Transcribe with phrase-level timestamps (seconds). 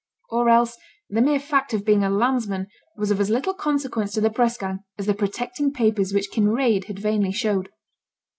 [0.31, 0.79] Or else
[1.11, 2.65] the mere fact of being a landsman
[2.97, 6.85] was of as little consequence to the press gang, as the protecting papers which Kinraid
[6.85, 7.69] had vainly showed.